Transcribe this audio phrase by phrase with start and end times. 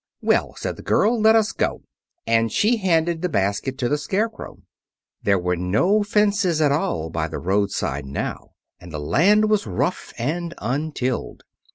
[0.23, 1.83] "Well," said the girl, "let us go."
[2.25, 4.63] And she handed the basket to the Scarecrow.
[5.21, 10.11] There were no fences at all by the roadside now, and the land was rough
[10.17, 11.43] and untilled.